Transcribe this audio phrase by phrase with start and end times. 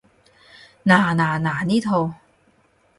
[0.83, 2.15] 嗱嗱嗱，呢套